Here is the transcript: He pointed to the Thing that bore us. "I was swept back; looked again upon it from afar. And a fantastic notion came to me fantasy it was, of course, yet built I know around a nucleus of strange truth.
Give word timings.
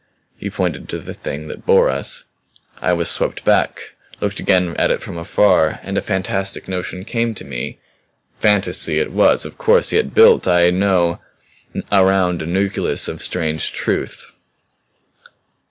He 0.35 0.49
pointed 0.49 0.89
to 0.89 0.97
the 0.97 1.13
Thing 1.13 1.47
that 1.47 1.63
bore 1.67 1.87
us. 1.91 2.23
"I 2.81 2.91
was 2.91 3.07
swept 3.07 3.45
back; 3.45 3.93
looked 4.19 4.39
again 4.39 4.69
upon 4.69 4.89
it 4.89 4.99
from 4.99 5.15
afar. 5.15 5.79
And 5.83 5.95
a 5.95 6.01
fantastic 6.01 6.67
notion 6.67 7.05
came 7.05 7.35
to 7.35 7.45
me 7.45 7.77
fantasy 8.39 8.97
it 8.97 9.11
was, 9.11 9.45
of 9.45 9.59
course, 9.59 9.93
yet 9.93 10.15
built 10.15 10.47
I 10.47 10.71
know 10.71 11.19
around 11.91 12.41
a 12.41 12.47
nucleus 12.47 13.07
of 13.07 13.21
strange 13.21 13.73
truth. 13.73 14.25